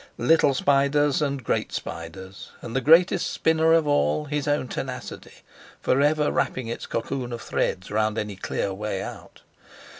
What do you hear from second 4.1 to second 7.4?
his own tenacity, for ever wrapping its cocoon